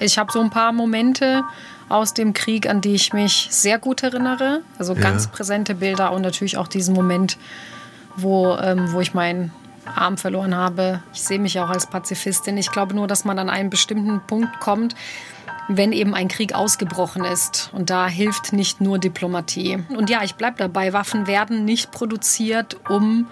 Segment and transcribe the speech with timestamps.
[0.00, 1.44] Ich habe so ein paar Momente
[1.88, 4.60] aus dem Krieg, an die ich mich sehr gut erinnere.
[4.78, 5.30] Also ganz ja.
[5.30, 7.38] präsente Bilder und natürlich auch diesen Moment,
[8.16, 9.52] wo, ähm, wo ich meinen
[9.94, 11.02] Arm verloren habe.
[11.14, 12.56] Ich sehe mich auch als Pazifistin.
[12.58, 14.94] Ich glaube nur, dass man an einen bestimmten Punkt kommt,
[15.68, 17.70] wenn eben ein Krieg ausgebrochen ist.
[17.72, 19.82] Und da hilft nicht nur Diplomatie.
[19.96, 23.28] Und ja, ich bleibe dabei, Waffen werden nicht produziert, um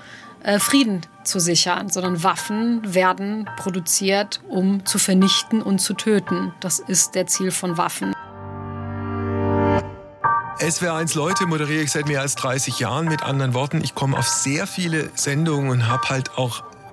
[0.59, 6.55] Frieden zu sichern, sondern Waffen werden produziert, um zu vernichten und zu töten.
[6.61, 8.15] Das ist der Ziel von Waffen.
[10.59, 13.09] SWR1 Leute moderiere ich seit mehr als 30 Jahren.
[13.09, 16.65] Mit anderen Worten, ich komme auf sehr viele Sendungen und habe halt auch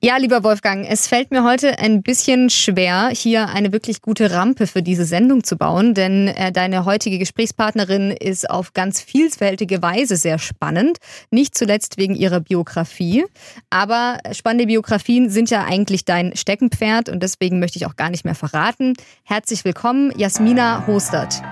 [0.00, 4.68] Ja, lieber Wolfgang, es fällt mir heute ein bisschen schwer, hier eine wirklich gute Rampe
[4.68, 10.14] für diese Sendung zu bauen, denn äh, deine heutige Gesprächspartnerin ist auf ganz vielfältige Weise
[10.14, 10.98] sehr spannend,
[11.32, 13.24] nicht zuletzt wegen ihrer Biografie.
[13.70, 18.24] Aber spannende Biografien sind ja eigentlich dein Steckenpferd und deswegen möchte ich auch gar nicht
[18.24, 18.94] mehr verraten.
[19.24, 21.42] Herzlich willkommen, Jasmina Hostert.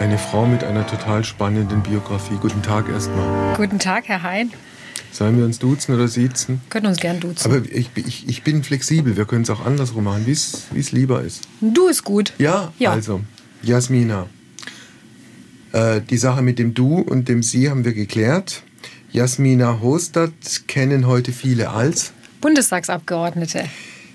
[0.00, 2.38] Eine Frau mit einer total spannenden Biografie.
[2.40, 3.54] Guten Tag erstmal.
[3.56, 4.50] Guten Tag, Herr Hein.
[5.12, 6.60] Sollen wir uns duzen oder siezen?
[6.70, 7.50] Können uns gern duzen.
[7.50, 9.16] Aber ich, ich, ich bin flexibel.
[9.16, 11.42] Wir können es auch andersrum machen, wie es lieber ist.
[11.60, 12.32] Du ist gut.
[12.38, 12.92] Ja, ja.
[12.92, 13.20] also,
[13.62, 14.26] Jasmina.
[15.72, 18.62] Äh, die Sache mit dem Du und dem Sie haben wir geklärt.
[19.12, 23.64] Jasmina Hostert kennen heute viele als Bundestagsabgeordnete.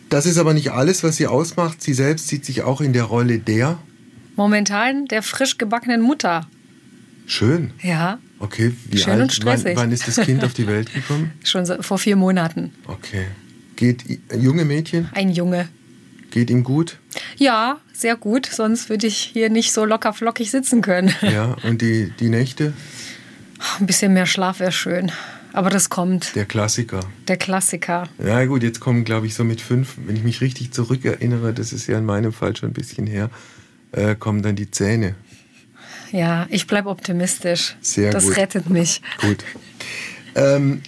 [0.09, 1.81] Das ist aber nicht alles, was sie ausmacht.
[1.81, 3.79] Sie selbst sieht sich auch in der Rolle der
[4.35, 6.47] momentan der frisch gebackenen Mutter.
[7.25, 7.71] Schön.
[7.81, 8.19] Ja.
[8.45, 9.21] Okay, wie Schön alt?
[9.23, 9.75] und stressig.
[9.75, 11.31] Wann, wann, ist das Kind auf die Welt gekommen?
[11.43, 12.71] Schon vor vier Monaten.
[12.85, 13.25] Okay.
[13.75, 15.09] Geht ein junge Mädchen?
[15.13, 15.67] Ein Junge.
[16.29, 16.97] Geht ihm gut?
[17.37, 18.45] Ja, sehr gut.
[18.45, 21.13] Sonst würde ich hier nicht so locker flockig sitzen können.
[21.21, 22.73] Ja, und die, die Nächte?
[23.79, 25.11] Ein bisschen mehr Schlaf wäre schön.
[25.53, 26.35] Aber das kommt.
[26.35, 26.99] Der Klassiker.
[27.27, 28.09] Der Klassiker.
[28.23, 31.73] Ja, gut, jetzt kommen, glaube ich, so mit fünf, wenn ich mich richtig zurückerinnere, das
[31.73, 33.29] ist ja in meinem Fall schon ein bisschen her,
[33.93, 35.15] äh, kommen dann die Zähne.
[36.11, 37.75] Ja, ich bleibe optimistisch.
[37.81, 38.31] Sehr das gut.
[38.31, 39.01] Das rettet mich.
[39.21, 39.43] Gut.
[40.35, 40.81] Ähm,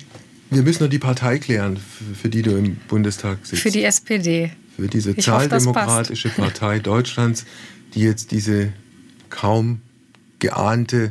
[0.50, 1.78] wir müssen noch die Partei klären,
[2.22, 3.62] für die du im Bundestag sitzt.
[3.62, 4.52] Für die SPD.
[4.76, 7.46] Für die sozialdemokratische hoffe, Partei Deutschlands,
[7.94, 8.72] die jetzt diese
[9.30, 9.82] kaum
[10.40, 11.10] geahnte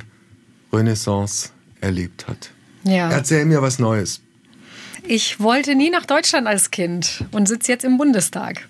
[0.72, 1.50] Renaissance
[1.80, 2.50] erlebt hat.
[2.84, 3.10] Ja.
[3.10, 4.20] Erzähl mir was Neues.
[5.02, 8.68] Ich wollte nie nach Deutschland als Kind und sitze jetzt im Bundestag.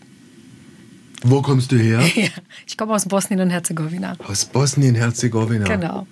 [1.29, 2.01] Wo kommst du her?
[2.15, 2.29] Ja,
[2.67, 4.15] ich komme aus Bosnien und Herzegowina.
[4.27, 5.65] Aus Bosnien-Herzegowina.
[5.65, 6.07] Genau.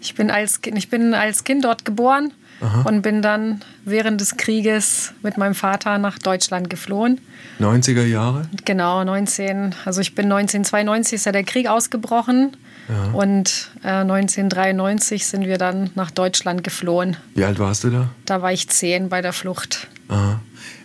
[0.00, 2.82] Ich bin als, ich bin als Kind dort geboren Aha.
[2.82, 7.20] und bin dann während des Krieges mit meinem Vater nach Deutschland geflohen.
[7.60, 8.48] 90er Jahre?
[8.64, 9.74] Genau, 19.
[9.84, 12.56] Also ich bin 1992 ist ja der Krieg ausgebrochen.
[12.88, 13.12] Ja.
[13.12, 17.16] Und äh, 1993 sind wir dann nach Deutschland geflohen.
[17.34, 18.10] Wie alt warst du da?
[18.26, 19.88] Da war ich zehn bei der Flucht.
[20.08, 20.40] Aha.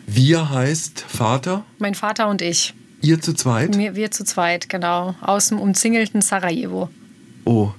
[0.08, 1.64] Wir heißt Vater?
[1.80, 2.74] Mein Vater und ich.
[3.02, 3.78] Ihr zu zweit?
[3.78, 5.16] Wir, wir zu zweit, genau.
[5.22, 6.90] Aus dem umzingelten Sarajevo.
[7.46, 7.72] Oh.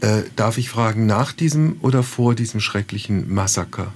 [0.00, 3.92] Äh, darf ich fragen, nach diesem oder vor diesem schrecklichen Massaker?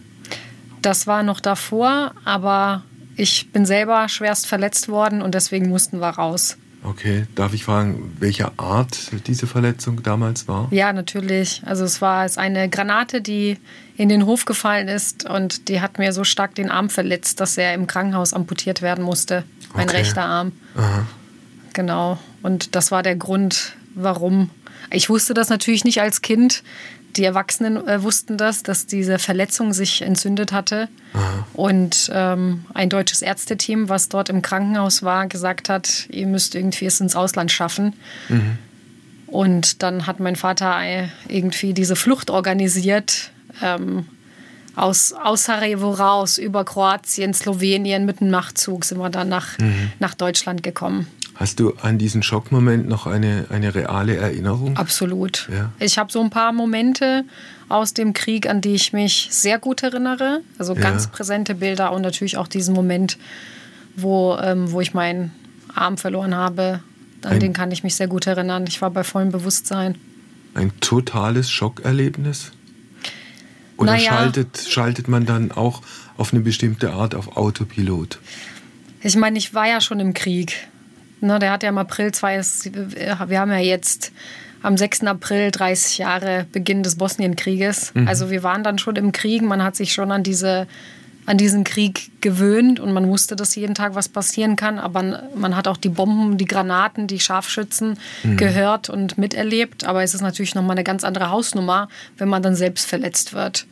[0.81, 2.83] Das war noch davor, aber
[3.17, 6.57] ich bin selber schwerst verletzt worden und deswegen mussten wir raus.
[6.85, 10.67] Okay, darf ich fragen, welche Art diese Verletzung damals war?
[10.73, 11.63] Ja, natürlich.
[11.65, 13.59] Also es war eine Granate, die
[13.97, 17.57] in den Hof gefallen ist und die hat mir so stark den Arm verletzt, dass
[17.57, 19.45] er im Krankenhaus amputiert werden musste.
[19.75, 19.99] Mein okay.
[19.99, 20.53] rechter Arm.
[20.77, 21.07] Aha.
[21.73, 22.19] Genau.
[22.43, 24.51] Und das war der Grund, warum.
[24.91, 26.65] Ich wusste das natürlich nicht als Kind.
[27.17, 30.89] Die Erwachsenen äh, wussten das, dass diese Verletzung sich entzündet hatte.
[31.13, 31.47] Aha.
[31.53, 36.87] Und ähm, ein deutsches Ärzteteam, was dort im Krankenhaus war, gesagt hat, ihr müsst irgendwie
[36.87, 37.95] es ins Ausland schaffen.
[38.29, 38.59] Mhm.
[39.27, 43.31] Und dann hat mein Vater äh, irgendwie diese Flucht organisiert.
[43.63, 44.07] Ähm,
[44.75, 49.93] aus, aus Sarajevo raus, über Kroatien, Slowenien mit einem Nachtzug sind wir dann nach, mhm.
[49.99, 51.07] nach Deutschland gekommen.
[51.35, 54.77] Hast du an diesen Schockmoment noch eine, eine reale Erinnerung?
[54.77, 55.49] Absolut.
[55.51, 55.73] Ja.
[55.79, 57.25] Ich habe so ein paar Momente
[57.69, 60.43] aus dem Krieg, an die ich mich sehr gut erinnere.
[60.59, 61.11] Also ganz ja.
[61.11, 63.17] präsente Bilder und natürlich auch diesen Moment,
[63.97, 65.33] wo, ähm, wo ich meinen
[65.75, 66.81] Arm verloren habe.
[67.25, 68.65] An ein, den kann ich mich sehr gut erinnern.
[68.69, 69.97] Ich war bei vollem Bewusstsein.
[70.55, 72.53] Ein totales Schockerlebnis?
[73.79, 75.83] Oder naja, schaltet, schaltet man dann auch
[76.17, 78.19] auf eine bestimmte Art auf Autopilot?
[79.03, 80.69] Ich meine, ich war ja schon im Krieg.
[81.23, 84.13] Ne, der hat ja im April zwei, wir haben ja jetzt
[84.63, 85.05] am 6.
[85.05, 87.95] April 30 Jahre Beginn des Bosnienkrieges.
[87.95, 88.09] Mhm.
[88.09, 90.67] Also wir waren dann schon im Krieg, man hat sich schon an diese
[91.25, 95.57] an diesen Krieg gewöhnt und man wusste, dass jeden Tag was passieren kann, aber man
[95.57, 98.37] hat auch die Bomben, die Granaten, die Scharfschützen mhm.
[98.37, 101.89] gehört und miterlebt, aber es ist natürlich nochmal eine ganz andere Hausnummer,
[102.19, 103.67] wenn man dann selbst verletzt wird.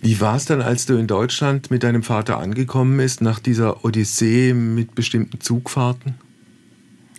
[0.00, 3.84] Wie war es dann, als du in Deutschland mit deinem Vater angekommen bist, nach dieser
[3.84, 6.16] Odyssee mit bestimmten Zugfahrten?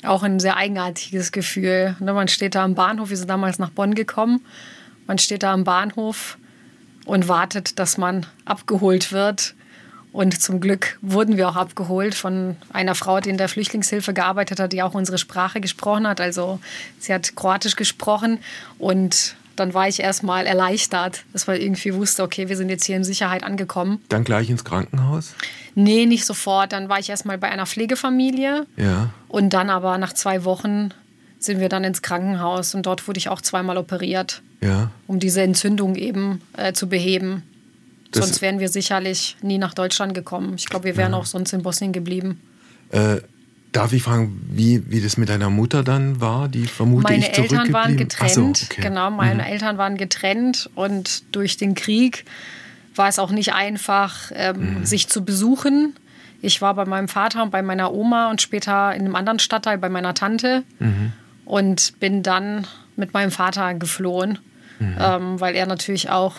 [0.04, 1.96] Auch ein sehr eigenartiges Gefühl.
[2.00, 4.46] Ne, man steht da am Bahnhof, wir sind damals nach Bonn gekommen,
[5.08, 6.38] man steht da am Bahnhof
[7.06, 9.56] und wartet, dass man abgeholt wird
[10.12, 14.60] und zum Glück wurden wir auch abgeholt von einer Frau, die in der Flüchtlingshilfe gearbeitet
[14.60, 16.20] hat, die auch unsere Sprache gesprochen hat.
[16.20, 16.60] Also
[16.98, 18.40] sie hat Kroatisch gesprochen
[18.80, 22.96] und dann war ich erstmal erleichtert, dass man irgendwie wusste, okay, wir sind jetzt hier
[22.96, 24.02] in Sicherheit angekommen.
[24.10, 25.34] Dann gleich ins Krankenhaus?
[25.76, 26.72] Nee, nicht sofort.
[26.72, 28.66] Dann war ich erstmal bei einer Pflegefamilie.
[28.78, 29.10] Ja.
[29.28, 30.90] Und dann aber nach zwei Wochen
[31.40, 34.42] sind wir dann ins Krankenhaus und dort wurde ich auch zweimal operiert.
[34.62, 34.92] Ja.
[35.08, 37.44] Um diese Entzündung eben äh, zu beheben.
[38.12, 40.56] Das sonst wären wir sicherlich nie nach Deutschland gekommen.
[40.58, 41.18] Ich glaube, wir wären ja.
[41.18, 42.42] auch sonst in Bosnien geblieben.
[42.92, 43.18] Äh,
[43.72, 46.48] darf ich fragen, wie, wie das mit deiner Mutter dann war?
[46.48, 48.58] Die vermute meine ich Eltern waren getrennt.
[48.58, 48.82] So, okay.
[48.82, 49.50] Genau, meine mhm.
[49.50, 52.26] Eltern waren getrennt und durch den Krieg
[52.96, 54.86] war es auch nicht einfach, ähm, mhm.
[54.86, 55.96] sich zu besuchen.
[56.42, 59.78] Ich war bei meinem Vater und bei meiner Oma und später in einem anderen Stadtteil
[59.78, 61.14] bei meiner Tante mhm.
[61.46, 62.66] und bin dann
[62.96, 64.40] mit meinem Vater geflohen,
[64.80, 64.96] mhm.
[65.00, 66.36] ähm, weil er natürlich auch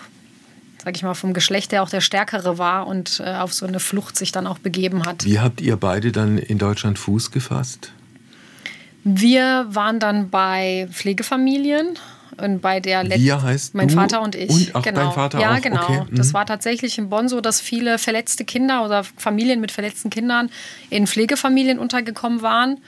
[0.83, 3.81] sag ich mal, vom Geschlecht her auch der Stärkere war und äh, auf so eine
[3.81, 5.25] Flucht sich dann auch begeben hat.
[5.25, 7.93] Wie habt ihr beide dann in Deutschland Fuß gefasst?
[9.05, 11.99] Wir waren dann bei Pflegefamilien
[12.37, 13.25] und bei der letzten.
[13.25, 14.51] Wir heißt mein Vater und ich.
[14.51, 15.05] Und auch genau.
[15.05, 15.61] dein Vater ja, auch?
[15.61, 15.83] genau.
[15.83, 16.03] Okay.
[16.11, 16.17] Mhm.
[16.17, 20.51] Das war tatsächlich in Bonn so, dass viele verletzte Kinder oder Familien mit verletzten Kindern
[20.91, 22.79] in Pflegefamilien untergekommen waren.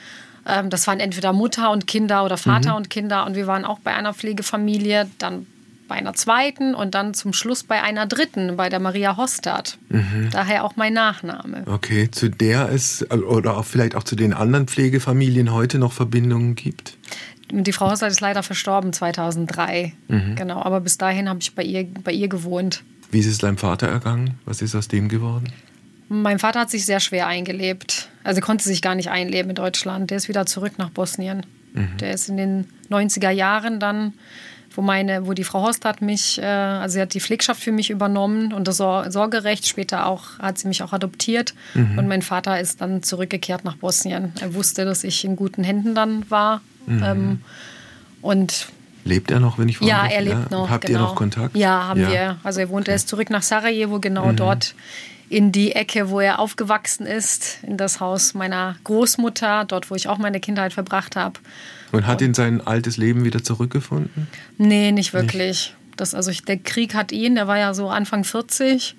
[0.47, 2.77] Ähm, das waren entweder Mutter und Kinder oder Vater mhm.
[2.77, 3.27] und Kinder.
[3.27, 5.09] Und wir waren auch bei einer Pflegefamilie.
[5.19, 5.47] Dann
[5.93, 9.77] bei einer zweiten und dann zum Schluss bei einer dritten, bei der Maria Hostad.
[9.91, 10.31] Mhm.
[10.33, 11.65] Daher auch mein Nachname.
[11.67, 16.55] Okay, zu der es oder auch vielleicht auch zu den anderen Pflegefamilien heute noch Verbindungen
[16.55, 16.97] gibt?
[17.51, 19.93] Die Frau Hostad ist leider verstorben 2003.
[20.09, 20.35] Mhm.
[20.35, 22.83] Genau, aber bis dahin habe ich bei ihr, bei ihr gewohnt.
[23.11, 24.39] Wie ist es deinem Vater ergangen?
[24.47, 25.53] Was ist aus dem geworden?
[26.09, 28.09] Mein Vater hat sich sehr schwer eingelebt.
[28.25, 30.09] Also konnte sich gar nicht einleben in Deutschland.
[30.09, 31.45] Der ist wieder zurück nach Bosnien.
[31.75, 31.99] Mhm.
[32.01, 34.15] Der ist in den 90er Jahren dann
[34.77, 37.73] wo meine, wo die Frau Horst hat mich, äh, also sie hat die Pflegschaft für
[37.73, 39.67] mich übernommen und das Sorgerecht.
[39.67, 41.99] Später auch hat sie mich auch adoptiert mhm.
[41.99, 44.33] und mein Vater ist dann zurückgekehrt nach Bosnien.
[44.41, 47.03] Er wusste, dass ich in guten Händen dann war mhm.
[47.03, 47.41] ähm,
[48.21, 48.69] und
[49.05, 49.91] Lebt er noch, wenn ich frage?
[49.91, 50.57] Ja, er lebt ja?
[50.57, 50.71] noch.
[50.71, 50.99] Habt genau.
[50.99, 51.57] ihr noch Kontakt?
[51.57, 52.11] Ja, haben ja.
[52.11, 52.37] wir.
[52.45, 52.93] Also er wohnt, okay.
[52.93, 54.37] er ist zurück nach Sarajevo, genau mhm.
[54.37, 54.77] dort
[55.33, 60.07] in die Ecke, wo er aufgewachsen ist, in das Haus meiner Großmutter, dort, wo ich
[60.07, 61.41] auch meine Kindheit verbracht habe.
[61.91, 64.29] Und hat ihn sein altes Leben wieder zurückgefunden?
[64.59, 65.49] Nee, nicht wirklich.
[65.49, 65.77] Nicht.
[65.97, 68.95] Das, also der Krieg hat ihn, der war ja so Anfang 40,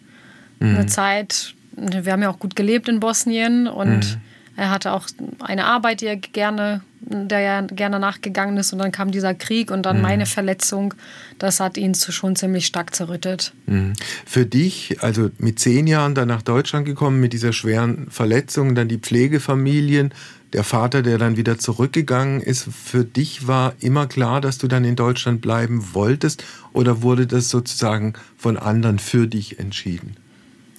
[0.59, 0.75] mhm.
[0.75, 4.21] eine Zeit, wir haben ja auch gut gelebt in Bosnien und mhm.
[4.55, 5.07] Er hatte auch
[5.39, 8.73] eine Arbeit, die er gerne der ja gerne nachgegangen ist.
[8.73, 10.03] Und dann kam dieser Krieg und dann mhm.
[10.03, 10.93] meine Verletzung.
[11.39, 13.53] Das hat ihn schon ziemlich stark zerrüttet.
[13.65, 13.93] Mhm.
[14.25, 18.87] Für dich, also mit zehn Jahren dann nach Deutschland gekommen, mit dieser schweren Verletzung, dann
[18.87, 20.13] die Pflegefamilien,
[20.53, 22.67] der Vater, der dann wieder zurückgegangen ist.
[22.71, 27.49] Für dich war immer klar, dass du dann in Deutschland bleiben wolltest oder wurde das
[27.49, 30.15] sozusagen von anderen für dich entschieden?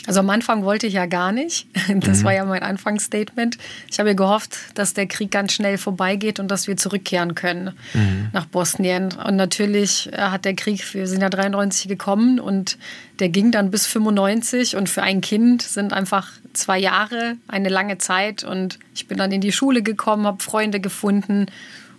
[0.06, 1.66] Also am Anfang wollte ich ja gar nicht.
[1.94, 2.24] Das mhm.
[2.24, 3.56] war ja mein Anfangsstatement.
[3.90, 8.28] Ich habe gehofft, dass der Krieg ganz schnell vorbeigeht und dass wir zurückkehren können mhm.
[8.32, 9.12] nach Bosnien.
[9.12, 12.78] Und natürlich äh, hat der Krieg, wir sind ja 93 gekommen und
[13.20, 17.98] der ging dann bis 95 und für ein Kind sind einfach zwei Jahre eine lange
[17.98, 21.46] Zeit und ich bin dann in die Schule gekommen, habe Freunde gefunden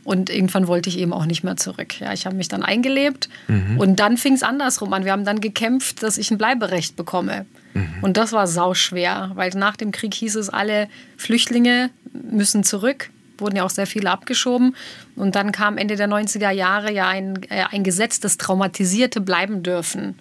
[0.06, 2.00] und irgendwann wollte ich eben auch nicht mehr zurück.
[2.00, 3.80] Ja, ich habe mich dann eingelebt mhm.
[3.80, 5.04] und dann fing es andersrum an.
[5.04, 7.48] Wir haben dann gekämpft, dass ich ein Bleiberecht bekomme.
[7.74, 8.04] Mhm.
[8.04, 13.10] Und das war sauschwer, weil nach dem Krieg hieß es, alle Flüchtlinge müssen zurück.
[13.40, 14.76] Wurden ja auch sehr viele abgeschoben.
[15.16, 19.64] Und dann kam Ende der 90er Jahre ja ein, äh, ein Gesetz, dass Traumatisierte bleiben
[19.64, 20.20] dürfen.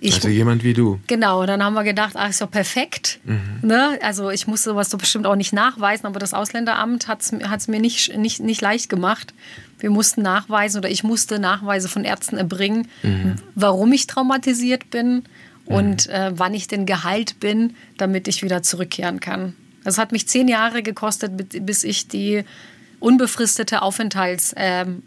[0.00, 1.00] Ich, also jemand wie du.
[1.06, 3.18] Genau, dann haben wir gedacht, ach, ist doch perfekt.
[3.24, 3.60] Mhm.
[3.62, 3.98] Ne?
[4.02, 7.80] Also ich musste sowas doch bestimmt auch nicht nachweisen, aber das Ausländeramt hat es mir
[7.80, 9.32] nicht, nicht, nicht leicht gemacht.
[9.78, 13.36] Wir mussten nachweisen oder ich musste Nachweise von Ärzten erbringen, mhm.
[13.54, 15.24] warum ich traumatisiert bin
[15.66, 16.12] und mhm.
[16.12, 19.54] äh, wann ich denn geheilt bin, damit ich wieder zurückkehren kann.
[19.84, 22.44] Das hat mich zehn Jahre gekostet, bis ich die
[22.98, 25.02] unbefristete Aufenthalts, ähm,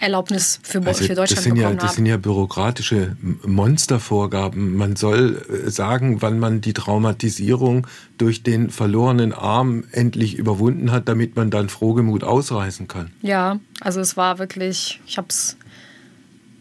[0.00, 4.74] Erlaubnis für, also für Deutschland das sind ja, Das sind ja bürokratische Monstervorgaben.
[4.74, 11.06] Man soll äh, sagen, wann man die Traumatisierung durch den verlorenen Arm endlich überwunden hat,
[11.08, 13.10] damit man dann frohgemut ausreisen kann.
[13.20, 15.58] Ja, also es war wirklich, ich habe es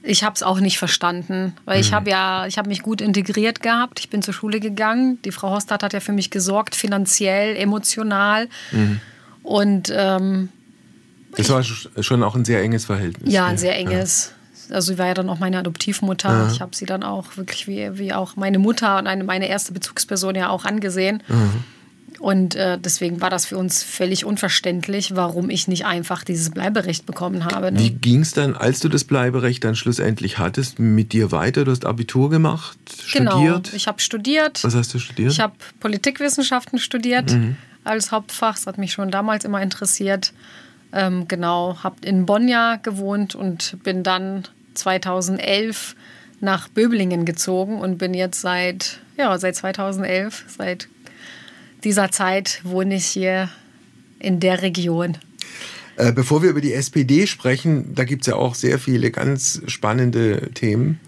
[0.02, 1.82] ich habe es auch nicht verstanden, weil mhm.
[1.82, 4.00] ich habe ja, ich habe mich gut integriert gehabt.
[4.00, 5.22] Ich bin zur Schule gegangen.
[5.24, 8.48] Die Frau Hostad hat ja für mich gesorgt, finanziell, emotional.
[8.72, 9.02] Mhm.
[9.44, 10.50] Und ähm,
[11.36, 13.32] das war schon auch ein sehr enges Verhältnis.
[13.34, 14.32] Ja, ein sehr enges.
[14.70, 14.76] Ja.
[14.76, 16.30] Also sie war ja dann auch meine Adoptivmutter.
[16.30, 16.52] Ja.
[16.52, 19.72] Ich habe sie dann auch wirklich wie, wie auch meine Mutter und eine, meine erste
[19.72, 21.24] Bezugsperson ja auch angesehen.
[21.28, 21.64] Mhm.
[22.20, 27.06] Und äh, deswegen war das für uns völlig unverständlich, warum ich nicht einfach dieses Bleiberecht
[27.06, 27.72] bekommen habe.
[27.72, 27.80] Ne?
[27.80, 31.64] Wie ging es dann, als du das Bleiberecht dann schlussendlich hattest, mit dir weiter?
[31.64, 32.78] Du hast Abitur gemacht,
[33.14, 33.32] genau.
[33.32, 33.64] studiert?
[33.64, 34.64] Genau, ich habe studiert.
[34.64, 35.32] Was hast du studiert?
[35.32, 37.56] Ich habe Politikwissenschaften studiert mhm.
[37.86, 38.56] als Hauptfach.
[38.56, 40.34] Das hat mich schon damals immer interessiert.
[40.92, 45.96] Ähm, genau, habe in Bonn ja gewohnt und bin dann 2011
[46.42, 50.88] nach Böblingen gezogen und bin jetzt seit, ja, seit 2011, seit
[51.84, 53.50] dieser Zeit wohne ich hier
[54.20, 55.18] in der Region.
[55.96, 59.62] Äh, bevor wir über die SPD sprechen, da gibt es ja auch sehr viele ganz
[59.68, 61.00] spannende Themen,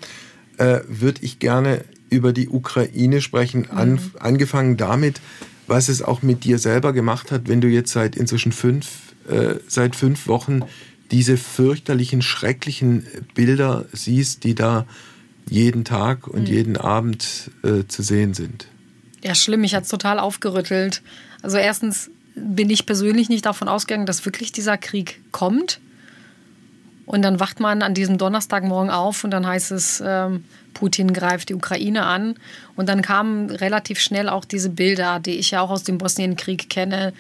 [0.58, 4.12] äh, würde ich gerne über die Ukraine sprechen, an, mhm.
[4.20, 5.22] angefangen damit,
[5.68, 9.56] was es auch mit dir selber gemacht hat, wenn du jetzt seit inzwischen fünf, äh,
[9.68, 10.62] seit fünf Wochen
[11.12, 14.86] diese fürchterlichen, schrecklichen Bilder siehst, die da
[15.50, 16.54] jeden Tag und mhm.
[16.54, 18.68] jeden Abend äh, zu sehen sind.
[19.24, 19.62] Ja, schlimm.
[19.62, 21.02] Mich hat es total aufgerüttelt.
[21.42, 25.80] Also erstens bin ich persönlich nicht davon ausgegangen, dass wirklich dieser Krieg kommt.
[27.06, 31.50] Und dann wacht man an diesem Donnerstagmorgen auf und dann heißt es, ähm, Putin greift
[31.50, 32.36] die Ukraine an.
[32.78, 36.70] Und dann kamen relativ schnell auch diese Bilder, die ich ja auch aus dem Bosnienkrieg
[36.70, 37.12] kenne.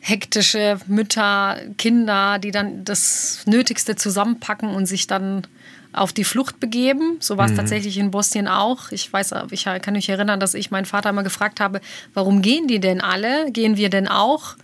[0.00, 5.46] Hektische Mütter, Kinder, die dann das Nötigste zusammenpacken und sich dann
[5.92, 7.16] auf die Flucht begeben.
[7.20, 7.56] So war es mhm.
[7.56, 8.92] tatsächlich in Bosnien auch.
[8.92, 11.80] Ich weiß, ich kann mich erinnern, dass ich meinen Vater immer gefragt habe,
[12.14, 13.50] warum gehen die denn alle?
[13.50, 14.56] Gehen wir denn auch?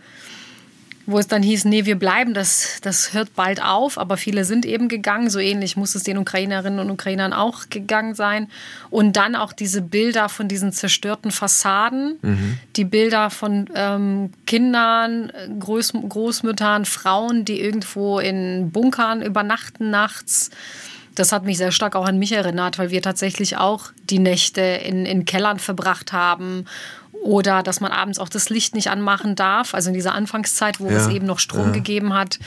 [1.07, 4.67] Wo es dann hieß, nee, wir bleiben, das, das hört bald auf, aber viele sind
[4.67, 5.31] eben gegangen.
[5.31, 8.49] So ähnlich muss es den Ukrainerinnen und Ukrainern auch gegangen sein.
[8.91, 12.59] Und dann auch diese Bilder von diesen zerstörten Fassaden, mhm.
[12.75, 20.51] die Bilder von ähm, Kindern, Groß, Großmüttern, Frauen, die irgendwo in Bunkern übernachten nachts
[21.17, 24.61] das hat mich sehr stark auch an mich erinnert, weil wir tatsächlich auch die Nächte
[24.61, 26.67] in, in Kellern verbracht haben
[27.27, 29.75] oder dass man abends auch das Licht nicht anmachen darf.
[29.75, 31.73] Also in dieser Anfangszeit, wo ja, es eben noch Strom ja.
[31.73, 32.39] gegeben hat,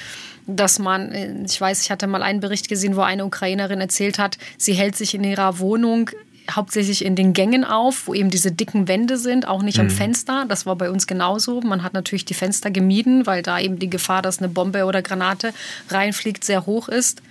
[0.47, 4.37] dass man, ich weiß, ich hatte mal einen Bericht gesehen, wo eine Ukrainerin erzählt hat,
[4.57, 6.09] sie hält sich in ihrer Wohnung
[6.49, 9.83] hauptsächlich in den Gängen auf, wo eben diese dicken Wände sind, auch nicht mhm.
[9.83, 10.45] am Fenster.
[10.47, 11.61] Das war bei uns genauso.
[11.61, 15.03] Man hat natürlich die Fenster gemieden, weil da eben die Gefahr, dass eine Bombe oder
[15.03, 15.53] Granate
[15.89, 17.21] reinfliegt, sehr hoch ist.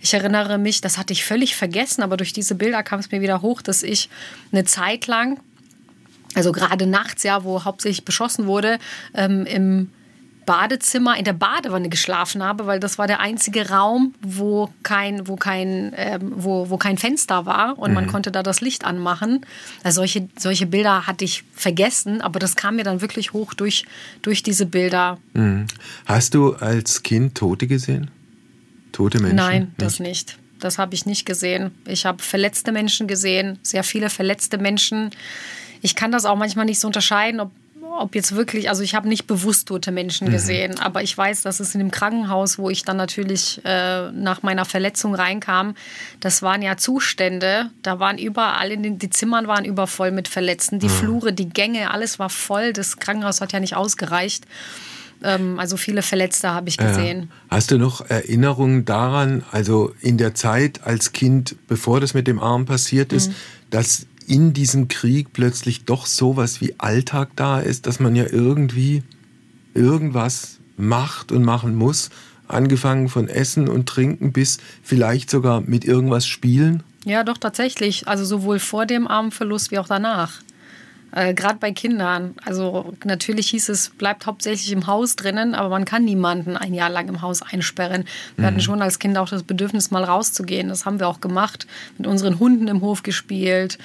[0.00, 3.20] Ich erinnere mich, das hatte ich völlig vergessen, aber durch diese Bilder kam es mir
[3.20, 4.08] wieder hoch, dass ich
[4.52, 5.40] eine Zeit lang,
[6.34, 8.78] also gerade nachts, ja, wo hauptsächlich beschossen wurde,
[9.14, 9.90] ähm, im
[10.44, 15.36] Badezimmer in der Badewanne geschlafen habe, weil das war der einzige Raum, wo kein, wo
[15.36, 17.94] kein, ähm, wo, wo kein Fenster war und mhm.
[17.94, 19.46] man konnte da das Licht anmachen.
[19.82, 23.84] Also solche, solche Bilder hatte ich vergessen, aber das kam mir dann wirklich hoch durch,
[24.22, 25.18] durch diese Bilder.
[25.34, 25.66] Mhm.
[26.06, 28.10] Hast du als Kind Tote gesehen?
[28.92, 29.36] Tote Menschen?
[29.36, 30.38] Nein, das nicht.
[30.58, 31.72] Das habe ich nicht gesehen.
[31.86, 35.10] Ich habe verletzte Menschen gesehen, sehr viele verletzte Menschen.
[35.82, 37.50] Ich kann das auch manchmal nicht so unterscheiden, ob,
[37.98, 40.32] ob jetzt wirklich, also ich habe nicht bewusst tote Menschen mhm.
[40.32, 44.42] gesehen, aber ich weiß, dass es in dem Krankenhaus, wo ich dann natürlich äh, nach
[44.42, 45.74] meiner Verletzung reinkam,
[46.20, 50.78] das waren ja Zustände, da waren überall, in den, die Zimmern waren übervoll mit Verletzten,
[50.78, 50.92] die mhm.
[50.92, 54.46] Flure, die Gänge, alles war voll, das Krankenhaus hat ja nicht ausgereicht.
[55.24, 57.22] Ähm, also viele Verletzte habe ich gesehen.
[57.22, 62.26] Äh, hast du noch Erinnerungen daran, also in der Zeit als Kind, bevor das mit
[62.26, 63.34] dem Arm passiert ist, mhm.
[63.70, 69.02] dass in diesem Krieg plötzlich doch sowas wie Alltag da ist, dass man ja irgendwie
[69.74, 72.10] irgendwas macht und machen muss,
[72.48, 76.82] angefangen von Essen und Trinken bis vielleicht sogar mit irgendwas spielen?
[77.04, 78.08] Ja, doch tatsächlich.
[78.08, 80.40] Also sowohl vor dem Armverlust wie auch danach.
[81.12, 82.34] Äh, Gerade bei Kindern.
[82.44, 86.90] Also natürlich hieß es, bleibt hauptsächlich im Haus drinnen, aber man kann niemanden ein Jahr
[86.90, 88.04] lang im Haus einsperren.
[88.36, 88.46] Wir mhm.
[88.46, 90.68] hatten schon als Kind auch das Bedürfnis, mal rauszugehen.
[90.68, 91.66] Das haben wir auch gemacht,
[91.98, 93.78] mit unseren Hunden im Hof gespielt.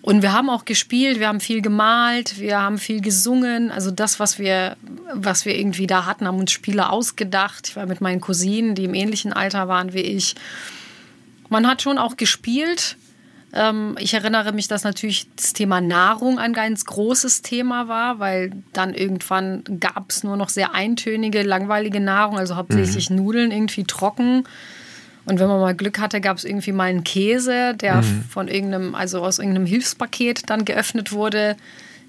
[0.00, 3.70] Und wir haben auch gespielt, wir haben viel gemalt, wir haben viel gesungen.
[3.70, 4.76] Also das, was wir,
[5.14, 7.68] was wir irgendwie da hatten, haben uns Spiele ausgedacht.
[7.70, 10.34] Ich war mit meinen Cousinen, die im ähnlichen Alter waren wie ich.
[11.48, 12.96] Man hat schon auch gespielt,
[13.98, 18.94] ich erinnere mich, dass natürlich das Thema Nahrung ein ganz großes Thema war, weil dann
[18.94, 23.16] irgendwann gab es nur noch sehr eintönige, langweilige Nahrung, also hauptsächlich mhm.
[23.16, 24.42] Nudeln, irgendwie trocken.
[25.24, 28.24] Und wenn man mal Glück hatte, gab es irgendwie mal einen Käse, der mhm.
[28.28, 31.56] von irgendeinem, also aus irgendeinem Hilfspaket dann geöffnet wurde.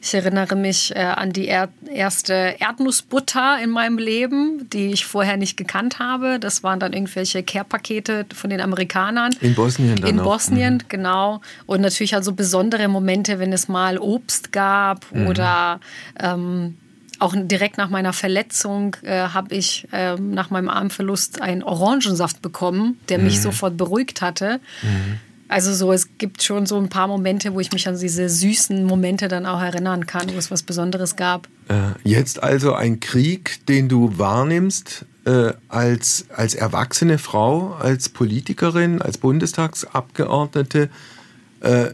[0.01, 5.35] Ich erinnere mich äh, an die er erste Erdnussbutter in meinem Leben, die ich vorher
[5.35, 6.37] nicht gekannt habe.
[6.39, 9.35] Das waren dann irgendwelche Care-Pakete von den Amerikanern.
[9.41, 10.23] In Bosnien dann In auch.
[10.25, 10.81] Bosnien, Mhm.
[10.89, 11.41] genau.
[11.65, 15.27] Und natürlich also besondere Momente, wenn es mal Obst gab Mhm.
[15.27, 15.79] oder
[16.19, 16.77] ähm,
[17.17, 22.99] auch direkt nach meiner Verletzung äh, habe ich ähm, nach meinem Armverlust einen Orangensaft bekommen,
[23.09, 23.23] der Mhm.
[23.23, 24.59] mich sofort beruhigt hatte.
[25.55, 28.83] Also so, es gibt schon so ein paar Momente, wo ich mich an diese süßen
[28.83, 31.47] Momente dann auch erinnern kann, wo es was Besonderes gab.
[31.69, 39.01] Äh, Jetzt also ein Krieg, den du wahrnimmst äh, als, als erwachsene Frau, als Politikerin,
[39.01, 40.89] als Bundestagsabgeordnete,
[41.61, 41.85] äh,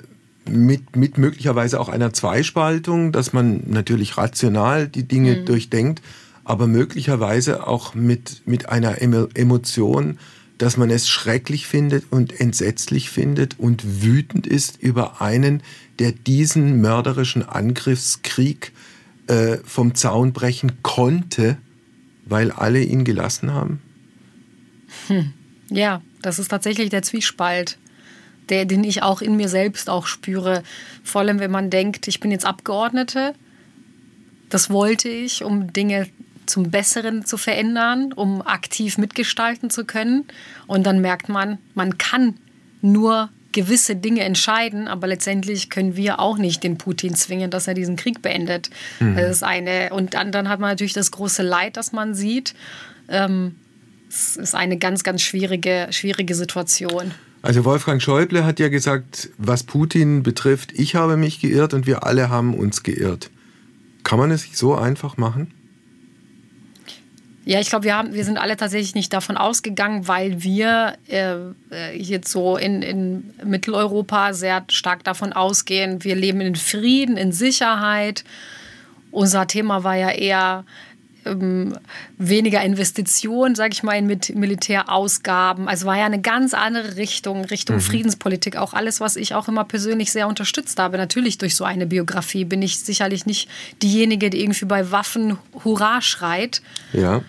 [0.50, 6.02] mit, mit möglicherweise auch einer Zweispaltung, dass man natürlich rational die Dinge durchdenkt,
[6.46, 10.18] aber möglicherweise auch mit, mit einer Emo Emotion,
[10.62, 15.64] dass man es schrecklich findet und entsetzlich findet und wütend ist über einen,
[15.98, 18.72] der diesen mörderischen Angriffskrieg
[19.26, 21.58] äh, vom Zaun brechen konnte,
[22.26, 23.82] weil alle ihn gelassen haben?
[25.70, 27.80] Ja, das ist tatsächlich der Zwiespalt,
[28.50, 30.62] der, den ich auch in mir selbst auch spüre.
[31.02, 33.34] Vor allem, wenn man denkt, ich bin jetzt Abgeordnete,
[34.50, 36.08] das wollte ich, um Dinge
[36.46, 40.26] zum Besseren zu verändern, um aktiv mitgestalten zu können.
[40.68, 42.36] Und dann merkt man, man kann
[42.82, 47.74] nur gewisse Dinge entscheiden, aber letztendlich können wir auch nicht den Putin zwingen, dass er
[47.74, 48.70] diesen Krieg beendet.
[49.00, 52.54] Das ist eine und dann, dann hat man natürlich das große Leid, das man sieht.
[53.10, 53.56] Ähm,
[54.10, 57.12] es ist eine ganz, ganz schwierige, schwierige Situation.
[57.42, 62.06] Also Wolfgang Schäuble hat ja gesagt, was Putin betrifft, ich habe mich geirrt und wir
[62.06, 63.32] alle haben uns geirrt.
[64.04, 65.52] Kann man es so einfach machen?
[67.52, 71.36] Ja, ich glaube, wir, haben, wir sind alle tatsächlich nicht davon ausgegangen, weil wir äh,
[71.70, 77.34] äh, jetzt so in, in Mitteleuropa sehr stark davon ausgehen, wir leben in Frieden, in
[77.34, 78.24] Sicherheit.
[79.12, 80.64] Unser Thema war ja eher
[81.26, 81.78] ähm,
[82.18, 85.68] weniger Investitionen, sage ich mal, in mit Militärausgaben.
[85.68, 88.56] Also war ja eine ganz andere Richtung, Richtung Friedenspolitik.
[88.56, 90.96] Auch alles, was ich auch immer persönlich sehr unterstützt habe.
[90.96, 93.50] Natürlich durch so eine Biografie bin ich sicherlich nicht
[93.84, 96.62] diejenige, die irgendwie bei Waffen Hurra schreit.
[96.94, 97.22] Ja.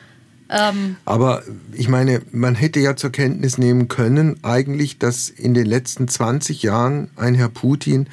[1.04, 6.08] Aber ich meine, man hätte ja zur Kenntnis nehmen können, eigentlich, dass in den letzten
[6.08, 8.08] 20 Jahren ein Herr Putin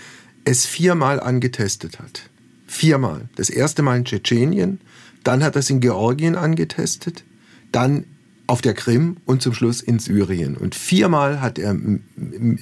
[0.45, 2.29] es viermal angetestet hat.
[2.65, 3.29] Viermal.
[3.35, 4.79] Das erste Mal in Tschetschenien,
[5.23, 7.23] dann hat er es in Georgien angetestet,
[7.71, 8.05] dann
[8.47, 10.57] auf der Krim und zum Schluss in Syrien.
[10.57, 11.75] Und viermal hat er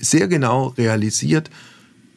[0.01, 1.49] sehr genau realisiert,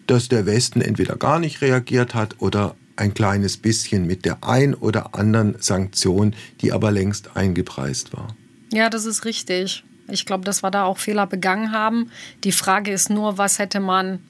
[0.06, 4.74] dass der Westen entweder gar nicht reagiert hat oder ein kleines bisschen mit der ein
[4.74, 8.28] oder anderen Sanktion, die aber längst eingepreist war.
[8.72, 9.84] Ja, das ist richtig.
[10.08, 12.10] Ich glaube, dass wir da auch Fehler begangen haben.
[12.44, 14.20] Die Frage ist nur, was hätte man,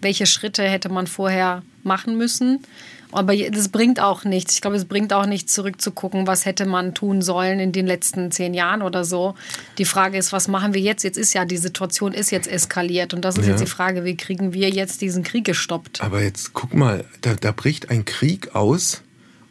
[0.00, 2.60] welche Schritte hätte man vorher machen müssen.
[3.12, 4.54] Aber das bringt auch nichts.
[4.54, 8.30] Ich glaube, es bringt auch nichts zurückzugucken, was hätte man tun sollen in den letzten
[8.30, 9.34] zehn Jahren oder so.
[9.78, 11.04] Die Frage ist, was machen wir jetzt?
[11.04, 13.52] Jetzt ist ja die Situation ist jetzt eskaliert und das ist Ja.
[13.52, 16.00] jetzt die Frage, wie kriegen wir jetzt diesen Krieg gestoppt?
[16.02, 19.02] Aber jetzt guck mal, da, da bricht ein Krieg aus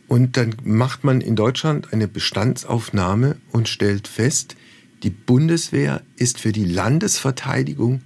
[0.08, 4.56] und dann macht man in Deutschland eine Bestandsaufnahme und stellt fest,
[5.04, 8.02] die Bundeswehr ist für die Landesverteidigung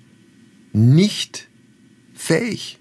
[0.73, 1.47] nicht
[2.13, 2.77] fähig.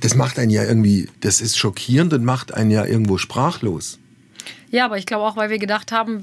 [0.00, 3.98] Da- Das macht einen ja irgendwie, das ist schockierend und macht einen ja irgendwo sprachlos.
[4.70, 6.22] Ja, aber ich glaube auch, weil wir gedacht haben,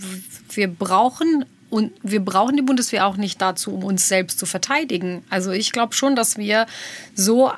[0.54, 5.24] wir brauchen und wir brauchen die Bundeswehr auch nicht dazu, um uns selbst zu verteidigen.
[5.30, 6.66] Also ich glaube schon, dass wir
[7.13, 7.52] so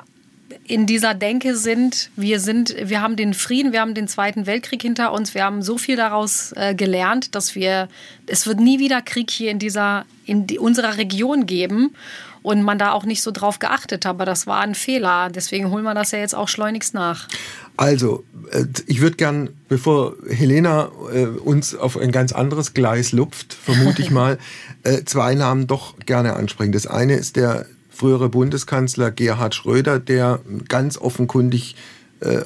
[0.66, 4.82] in dieser Denke sind, wir sind, wir haben den Frieden, wir haben den Zweiten Weltkrieg
[4.82, 7.88] hinter uns, wir haben so viel daraus äh, gelernt, dass wir,
[8.26, 11.94] es wird nie wieder Krieg hier in dieser, in die, unserer Region geben
[12.42, 14.10] und man da auch nicht so drauf geachtet hat.
[14.10, 15.30] Aber das war ein Fehler.
[15.30, 17.28] Deswegen holen wir das ja jetzt auch schleunigst nach.
[17.76, 23.54] Also, äh, ich würde gern, bevor Helena äh, uns auf ein ganz anderes Gleis lupft,
[23.54, 24.38] vermute ich mal,
[24.82, 26.72] äh, zwei Namen doch gerne ansprechen.
[26.72, 31.76] Das eine ist der frühere Bundeskanzler Gerhard Schröder, der ganz offenkundig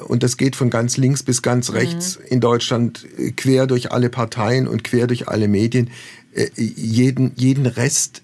[0.07, 3.05] und das geht von ganz links bis ganz rechts in Deutschland
[3.35, 5.89] quer durch alle Parteien und quer durch alle Medien
[6.55, 8.21] jeden, jeden Rest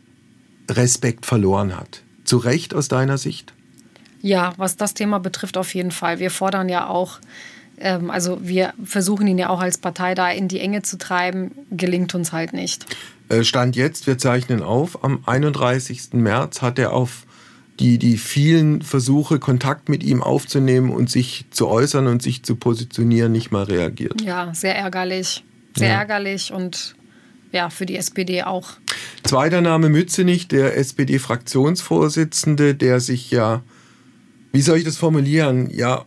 [0.75, 2.01] Respekt verloren hat.
[2.23, 3.53] Zu Recht aus deiner Sicht?
[4.21, 6.19] Ja, was das Thema betrifft, auf jeden Fall.
[6.19, 7.19] Wir fordern ja auch,
[7.79, 11.51] ähm, also wir versuchen ihn ja auch als Partei da in die Enge zu treiben,
[11.71, 12.85] gelingt uns halt nicht.
[13.29, 16.13] Äh, Stand jetzt, wir zeichnen auf, am 31.
[16.13, 17.25] März hat er auf
[17.79, 22.55] die, die vielen Versuche, Kontakt mit ihm aufzunehmen und sich zu äußern und sich zu
[22.55, 24.21] positionieren, nicht mal reagiert.
[24.21, 25.43] Ja, sehr ärgerlich.
[25.75, 25.93] Sehr Ja.
[25.95, 26.95] ärgerlich und
[27.51, 28.71] ja, für die SPD auch.
[29.23, 33.61] Zweiter Name Mützenich, der SPD-Fraktionsvorsitzende, der sich ja
[34.51, 35.69] wie soll ich das formulieren?
[35.71, 36.05] Ja,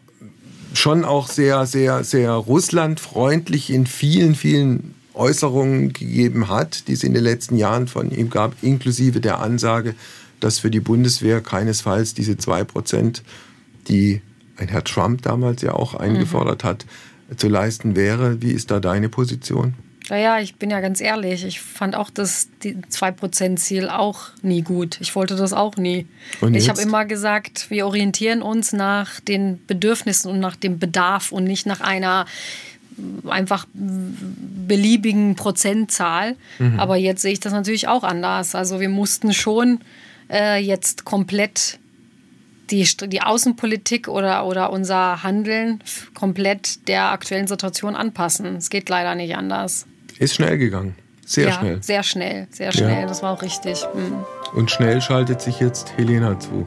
[0.74, 7.14] schon auch sehr, sehr, sehr russlandfreundlich in vielen, vielen Äußerungen gegeben hat, die es in
[7.14, 9.94] den letzten Jahren von ihm gab, inklusive der Ansage,
[10.40, 13.22] dass für die Bundeswehr keinesfalls diese zwei Prozent,
[13.88, 14.20] die
[14.56, 16.68] ein Herr Trump damals ja auch eingefordert mhm.
[16.68, 16.86] hat,
[17.36, 18.42] zu leisten wäre.
[18.42, 19.74] Wie ist da deine Position?
[20.10, 24.98] Naja, ich bin ja ganz ehrlich, ich fand auch das 2%-Ziel auch nie gut.
[25.00, 26.06] Ich wollte das auch nie.
[26.42, 31.32] Und ich habe immer gesagt, wir orientieren uns nach den Bedürfnissen und nach dem Bedarf
[31.32, 32.26] und nicht nach einer
[33.26, 36.36] einfach beliebigen Prozentzahl.
[36.58, 36.78] Mhm.
[36.78, 38.54] Aber jetzt sehe ich das natürlich auch anders.
[38.54, 39.80] Also wir mussten schon
[40.30, 41.78] äh, jetzt komplett
[42.70, 45.82] die, die Außenpolitik oder, oder unser Handeln
[46.14, 48.56] komplett der aktuellen Situation anpassen.
[48.56, 49.86] Es geht leider nicht anders.
[50.18, 50.94] Ist schnell gegangen.
[51.26, 51.82] Sehr ja, schnell.
[51.82, 53.00] Sehr schnell, sehr schnell.
[53.02, 53.06] Ja.
[53.06, 53.84] Das war auch richtig.
[53.94, 54.24] Mhm.
[54.54, 56.66] Und schnell schaltet sich jetzt Helena zu.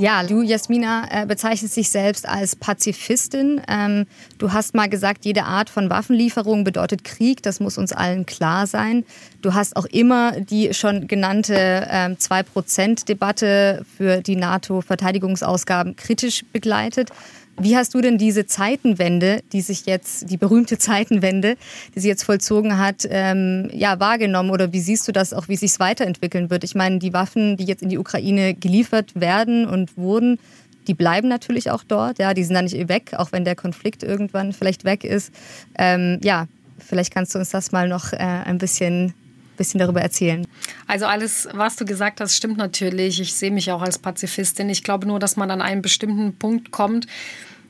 [0.00, 3.60] Ja, du, Jasmina, äh, bezeichnest dich selbst als Pazifistin.
[3.66, 4.06] Ähm,
[4.38, 7.42] du hast mal gesagt, jede Art von Waffenlieferung bedeutet Krieg.
[7.42, 9.04] Das muss uns allen klar sein.
[9.42, 17.10] Du hast auch immer die schon genannte ähm, 2-Prozent-Debatte für die NATO-Verteidigungsausgaben kritisch begleitet.
[17.60, 21.56] Wie hast du denn diese Zeitenwende, die sich jetzt, die berühmte Zeitenwende,
[21.94, 24.50] die sich jetzt vollzogen hat, ähm, ja, wahrgenommen?
[24.50, 26.62] Oder wie siehst du das auch, wie sich es weiterentwickeln wird?
[26.62, 30.38] Ich meine, die Waffen, die jetzt in die Ukraine geliefert werden und wurden,
[30.86, 32.18] die bleiben natürlich auch dort.
[32.18, 35.32] Ja, die sind da nicht weg, auch wenn der Konflikt irgendwann vielleicht weg ist.
[35.76, 36.46] Ähm, ja,
[36.78, 39.14] vielleicht kannst du uns das mal noch äh, ein bisschen
[39.58, 40.46] bisschen darüber erzählen.
[40.86, 43.20] Also alles, was du gesagt hast, stimmt natürlich.
[43.20, 44.70] Ich sehe mich auch als Pazifistin.
[44.70, 47.06] Ich glaube nur, dass man an einen bestimmten Punkt kommt,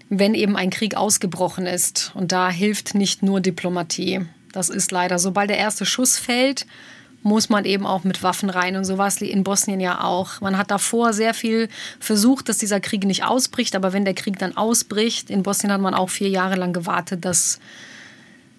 [0.09, 2.13] wenn eben ein Krieg ausgebrochen ist.
[2.15, 4.21] Und da hilft nicht nur Diplomatie.
[4.53, 6.67] Das ist leider, sobald der erste Schuss fällt,
[7.23, 8.77] muss man eben auch mit Waffen rein.
[8.77, 10.41] Und so war es in Bosnien ja auch.
[10.41, 13.75] Man hat davor sehr viel versucht, dass dieser Krieg nicht ausbricht.
[13.75, 17.25] Aber wenn der Krieg dann ausbricht, in Bosnien hat man auch vier Jahre lang gewartet,
[17.25, 17.59] dass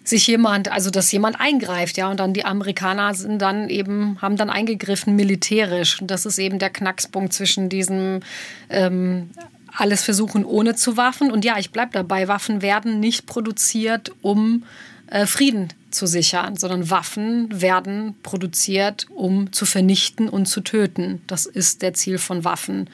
[0.09, 4.35] sich jemand, also dass jemand eingreift, ja, und dann die Amerikaner sind dann eben, haben
[4.35, 6.01] dann eingegriffen militärisch.
[6.01, 8.21] Und das ist eben der Knackspunkt zwischen diesem
[8.69, 9.29] ähm,
[9.75, 11.31] alles versuchen ohne zu Waffen.
[11.31, 14.63] Und ja, ich bleibe dabei, Waffen werden nicht produziert, um
[15.07, 21.21] äh, Frieden zu sichern, sondern Waffen werden produziert, um zu vernichten und zu töten.
[21.27, 22.89] Das ist der Ziel von Waffen.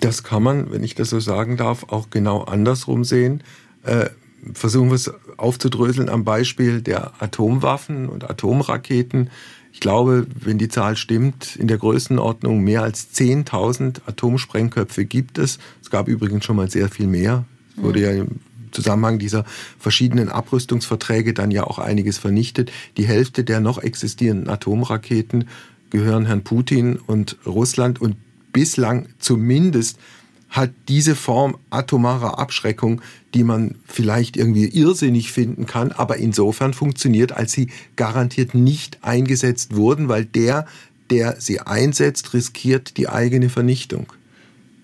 [0.00, 3.42] Das kann man, wenn ich das so sagen darf, auch genau andersrum sehen.
[3.84, 4.08] Äh,
[4.54, 9.30] versuchen wir es aufzudröseln am Beispiel der Atomwaffen und Atomraketen.
[9.72, 15.58] Ich glaube, wenn die Zahl stimmt, in der Größenordnung mehr als 10.000 Atomsprengköpfe gibt es.
[15.82, 17.44] Es gab übrigens schon mal sehr viel mehr.
[17.76, 18.40] Es wurde ja im
[18.72, 19.44] Zusammenhang dieser
[19.78, 22.70] verschiedenen Abrüstungsverträge dann ja auch einiges vernichtet.
[22.96, 25.48] Die Hälfte der noch existierenden Atomraketen
[25.90, 28.16] gehören Herrn Putin und Russland und
[28.52, 29.98] bislang zumindest
[30.50, 33.00] hat diese Form atomarer Abschreckung,
[33.34, 39.76] die man vielleicht irgendwie irrsinnig finden kann, aber insofern funktioniert, als sie garantiert nicht eingesetzt
[39.76, 40.66] wurden, weil der,
[41.08, 44.12] der sie einsetzt, riskiert die eigene Vernichtung.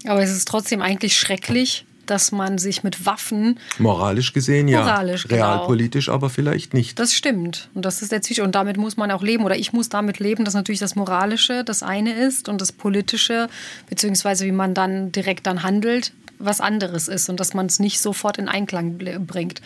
[0.05, 3.59] Aber es ist trotzdem eigentlich schrecklich, dass man sich mit Waffen.
[3.79, 4.83] Moralisch gesehen, ja.
[4.83, 5.45] Moralisch, genau.
[5.45, 6.99] Realpolitisch aber vielleicht nicht.
[6.99, 7.69] Das stimmt.
[7.75, 8.47] Und das ist der Zwischenschritt.
[8.47, 9.45] Und damit muss man auch leben.
[9.45, 13.49] Oder ich muss damit leben, dass natürlich das Moralische das eine ist und das Politische,
[13.89, 17.29] beziehungsweise wie man dann direkt dann handelt, was anderes ist.
[17.29, 19.61] Und dass man es nicht sofort in Einklang bringt.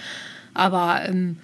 [0.54, 1.38] Aber ähm,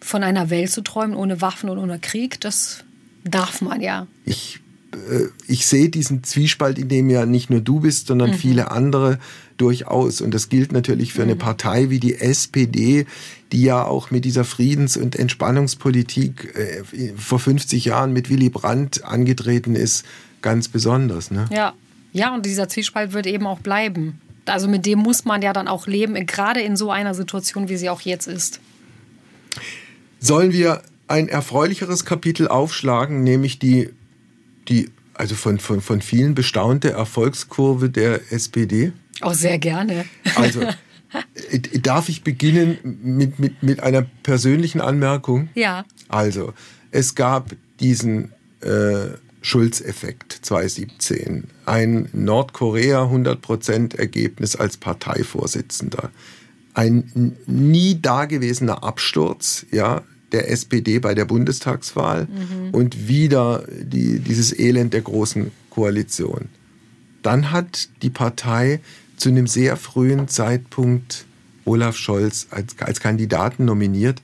[0.00, 2.84] von einer Welt zu träumen ohne Waffen und ohne Krieg, das
[3.24, 4.06] darf man ja.
[4.24, 4.60] Ich
[4.94, 8.34] äh, ich sehe diesen Zwiespalt, in dem ja nicht nur du bist, sondern mhm.
[8.34, 9.18] viele andere
[9.56, 10.20] durchaus.
[10.20, 11.40] Und das gilt natürlich für eine mhm.
[11.40, 13.06] Partei wie die SPD,
[13.52, 19.04] die ja auch mit dieser Friedens- und Entspannungspolitik äh, vor 50 Jahren mit Willy Brandt
[19.04, 20.04] angetreten ist,
[20.42, 21.30] ganz besonders.
[21.30, 21.46] Ne?
[21.52, 21.72] Ja.
[22.12, 24.20] ja, und dieser Zwiespalt wird eben auch bleiben.
[24.46, 27.76] Also mit dem muss man ja dann auch leben, gerade in so einer Situation, wie
[27.76, 28.60] sie auch jetzt ist.
[30.20, 33.90] Sollen wir ein erfreulicheres Kapitel aufschlagen, nämlich die
[34.68, 38.92] die also von, von, von vielen bestaunte Erfolgskurve der SPD?
[39.20, 40.04] Auch oh, sehr gerne.
[40.34, 40.60] Also
[41.82, 45.48] darf ich beginnen mit, mit, mit einer persönlichen Anmerkung?
[45.54, 45.84] Ja.
[46.08, 46.52] Also,
[46.90, 49.08] es gab diesen äh,
[49.42, 51.44] Schulz-Effekt 2017.
[51.66, 56.10] Ein Nordkorea 100% Ergebnis als Parteivorsitzender.
[56.72, 62.70] Ein nie dagewesener Absturz, ja, der SPD bei der Bundestagswahl mhm.
[62.72, 66.48] und wieder die, dieses Elend der großen Koalition.
[67.22, 68.80] Dann hat die Partei
[69.16, 71.26] zu einem sehr frühen Zeitpunkt
[71.64, 74.22] Olaf Scholz als, als Kandidaten nominiert.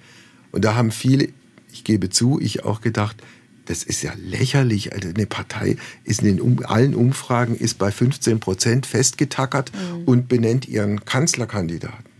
[0.52, 1.28] Und da haben viele,
[1.72, 3.22] ich gebe zu, ich auch gedacht,
[3.66, 4.92] das ist ja lächerlich.
[4.92, 10.04] Also eine Partei ist in den allen Umfragen ist bei 15 Prozent festgetackert mhm.
[10.04, 12.10] und benennt ihren Kanzlerkandidaten.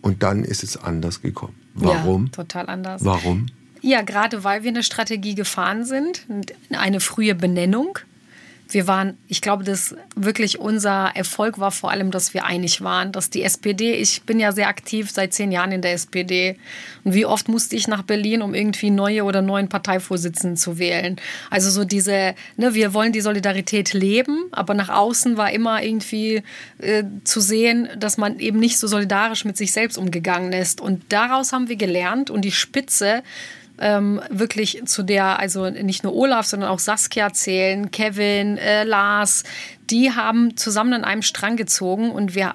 [0.00, 1.54] Und dann ist es anders gekommen.
[1.74, 2.26] Warum?
[2.26, 3.04] Ja, total anders.
[3.04, 3.46] Warum?
[3.80, 6.26] Ja, gerade weil wir eine Strategie gefahren sind,
[6.70, 7.98] eine frühe Benennung
[8.74, 13.12] wir waren, ich glaube, dass wirklich unser Erfolg war vor allem, dass wir einig waren,
[13.12, 16.56] dass die SPD, ich bin ja sehr aktiv seit zehn Jahren in der SPD.
[17.04, 21.16] Und wie oft musste ich nach Berlin, um irgendwie neue oder neuen Parteivorsitzenden zu wählen?
[21.50, 26.42] Also so diese, ne, wir wollen die Solidarität leben, aber nach außen war immer irgendwie
[26.78, 30.80] äh, zu sehen, dass man eben nicht so solidarisch mit sich selbst umgegangen ist.
[30.80, 33.22] Und daraus haben wir gelernt und die Spitze,
[33.82, 39.42] ähm, wirklich zu der, also nicht nur Olaf, sondern auch Saskia zählen, Kevin, äh, Lars,
[39.90, 42.54] die haben zusammen an einem Strang gezogen und wir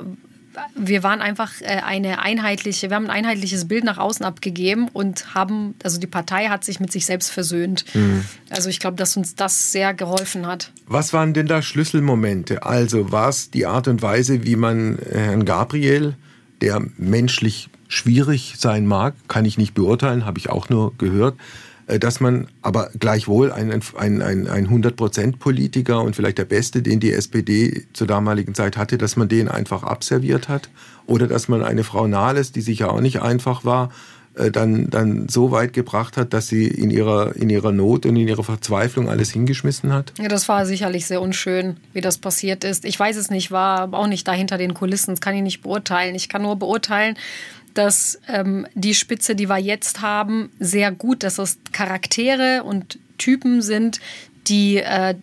[0.76, 5.36] wir waren einfach äh, eine einheitliche, wir haben ein einheitliches Bild nach außen abgegeben und
[5.36, 7.86] haben, also die Partei hat sich mit sich selbst versöhnt.
[7.94, 8.26] Mhm.
[8.50, 10.72] Also ich glaube, dass uns das sehr geholfen hat.
[10.88, 12.64] Was waren denn da Schlüsselmomente?
[12.64, 16.16] Also war es die Art und Weise, wie man äh, Herrn Gabriel,
[16.62, 21.36] der menschlich schwierig sein mag, kann ich nicht beurteilen, habe ich auch nur gehört,
[21.88, 27.00] äh, dass man aber gleichwohl ein, ein, ein, ein 100%-Politiker und vielleicht der Beste, den
[27.00, 30.70] die SPD zur damaligen Zeit hatte, dass man den einfach abserviert hat
[31.06, 33.90] oder dass man eine Frau Nahles, die sicher auch nicht einfach war,
[34.38, 38.16] äh, dann, dann so weit gebracht hat, dass sie in ihrer, in ihrer Not und
[38.16, 40.14] in ihrer Verzweiflung alles hingeschmissen hat?
[40.20, 42.86] Ja, das war sicherlich sehr unschön, wie das passiert ist.
[42.86, 46.14] Ich weiß es nicht, war auch nicht dahinter den Kulissen, das kann ich nicht beurteilen.
[46.14, 47.18] Ich kann nur beurteilen,
[47.78, 53.62] dass ähm, die Spitze, die wir jetzt haben, sehr gut, dass es Charaktere und Typen
[53.62, 54.00] sind,
[54.48, 55.16] die äh,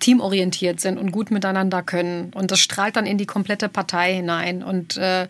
[0.00, 2.32] teamorientiert sind und gut miteinander können.
[2.34, 4.62] Und das strahlt dann in die komplette Partei hinein.
[4.62, 5.28] Und äh,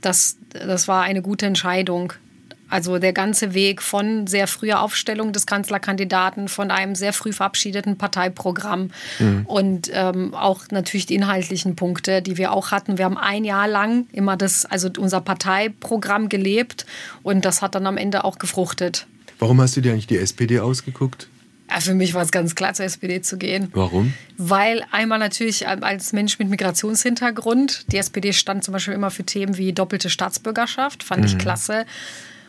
[0.00, 2.12] das, das war eine gute Entscheidung.
[2.70, 7.96] Also der ganze Weg von sehr früher Aufstellung des Kanzlerkandidaten, von einem sehr früh verabschiedeten
[7.96, 9.46] Parteiprogramm mhm.
[9.46, 12.98] und ähm, auch natürlich die inhaltlichen Punkte, die wir auch hatten.
[12.98, 16.86] Wir haben ein Jahr lang immer das, also unser Parteiprogramm gelebt
[17.22, 19.06] und das hat dann am Ende auch gefruchtet.
[19.38, 21.28] Warum hast du dir eigentlich die SPD ausgeguckt?
[21.70, 23.68] Ja, für mich war es ganz klar, zur SPD zu gehen.
[23.74, 24.14] Warum?
[24.38, 29.58] Weil einmal natürlich als Mensch mit Migrationshintergrund, die SPD stand zum Beispiel immer für Themen
[29.58, 31.26] wie doppelte Staatsbürgerschaft, fand mhm.
[31.26, 31.84] ich klasse.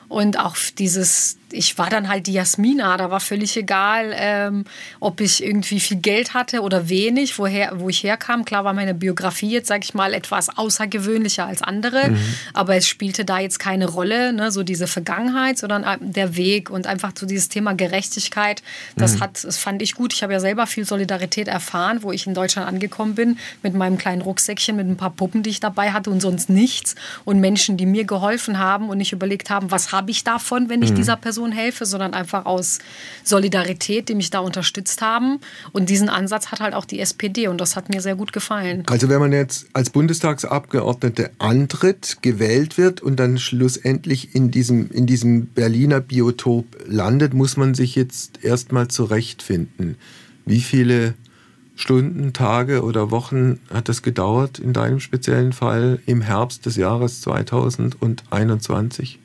[0.09, 4.65] Und auch dieses ich war dann halt die Jasmina, da war völlig egal, ähm,
[4.99, 8.45] ob ich irgendwie viel Geld hatte oder wenig, woher, wo ich herkam.
[8.45, 12.19] Klar war meine Biografie jetzt, sag ich mal, etwas außergewöhnlicher als andere, mhm.
[12.53, 16.69] aber es spielte da jetzt keine Rolle, ne, so diese Vergangenheit, sondern äh, der Weg
[16.69, 18.61] und einfach so dieses Thema Gerechtigkeit,
[18.95, 19.21] das mhm.
[19.21, 20.13] hat, das fand ich gut.
[20.13, 23.97] Ich habe ja selber viel Solidarität erfahren, wo ich in Deutschland angekommen bin, mit meinem
[23.97, 27.77] kleinen Rucksäckchen, mit ein paar Puppen, die ich dabei hatte und sonst nichts und Menschen,
[27.77, 30.95] die mir geholfen haben und nicht überlegt haben, was habe ich davon, wenn ich mhm.
[30.95, 32.79] dieser Person Person helfe, sondern einfach aus
[33.23, 35.39] Solidarität, die mich da unterstützt haben.
[35.71, 38.83] Und diesen Ansatz hat halt auch die SPD und das hat mir sehr gut gefallen.
[38.87, 45.05] Also wenn man jetzt als Bundestagsabgeordnete antritt, gewählt wird und dann schlussendlich in diesem, in
[45.05, 49.95] diesem Berliner Biotop landet, muss man sich jetzt erstmal zurechtfinden.
[50.45, 51.13] Wie viele
[51.75, 57.21] Stunden, Tage oder Wochen hat das gedauert in deinem speziellen Fall im Herbst des Jahres
[57.21, 59.19] 2021?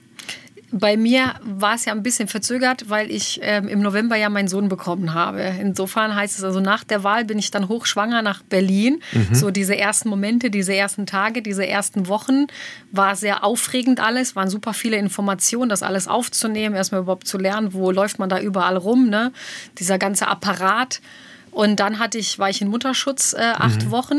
[0.77, 4.49] Bei mir war es ja ein bisschen verzögert, weil ich ähm, im November ja meinen
[4.49, 5.41] Sohn bekommen habe.
[5.61, 9.01] Insofern heißt es also, nach der Wahl bin ich dann hochschwanger nach Berlin.
[9.13, 9.33] Mhm.
[9.33, 12.49] So diese ersten Momente, diese ersten Tage, diese ersten Wochen
[12.91, 17.73] war sehr aufregend alles, waren super viele Informationen, das alles aufzunehmen, erstmal überhaupt zu lernen,
[17.73, 19.31] wo läuft man da überall rum, ne?
[19.79, 21.01] dieser ganze Apparat.
[21.53, 23.91] Und dann hatte ich, war ich in Mutterschutz äh, acht mhm.
[23.93, 24.17] Wochen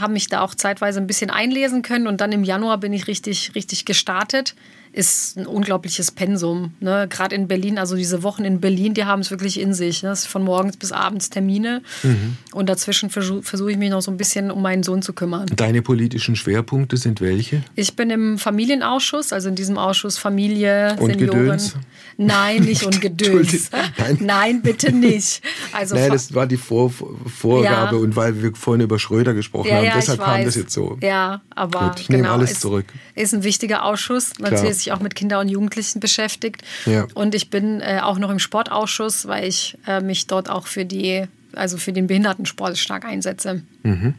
[0.00, 3.08] habe mich da auch zeitweise ein bisschen einlesen können und dann im Januar bin ich
[3.08, 4.54] richtig, richtig gestartet
[4.92, 6.74] ist ein unglaubliches Pensum.
[6.80, 7.06] Ne?
[7.08, 10.02] Gerade in Berlin, also diese Wochen in Berlin, die haben es wirklich in sich.
[10.02, 10.10] Ne?
[10.10, 11.82] Das ist von morgens bis abends Termine.
[12.02, 12.36] Mhm.
[12.52, 15.46] Und dazwischen versuche versuch ich mich noch so ein bisschen um meinen Sohn zu kümmern.
[15.56, 17.62] Deine politischen Schwerpunkte sind welche?
[17.74, 21.40] Ich bin im Familienausschuss, also in diesem Ausschuss Familie, und Senioren.
[21.40, 21.76] Gedöns?
[22.18, 23.70] Nein, nicht und Gedöns.
[23.98, 24.18] Nein.
[24.20, 24.62] Nein.
[24.62, 25.42] bitte nicht.
[25.72, 28.02] Also Nein, das war die Vor Vorgabe ja.
[28.02, 30.98] und weil wir vorhin über Schröder gesprochen ja, haben, ja, deshalb kam das jetzt so.
[31.00, 32.86] Ja, aber Gut, ich genau, nehme alles zurück.
[33.14, 34.32] Ist ein wichtiger Ausschuss.
[34.38, 36.62] Natürlich sich auch mit Kindern und Jugendlichen beschäftigt.
[36.86, 37.06] Ja.
[37.14, 40.84] Und ich bin äh, auch noch im Sportausschuss, weil ich äh, mich dort auch für
[40.84, 43.62] die, also für den Behindertensport stark einsetze.
[43.82, 44.14] Mhm.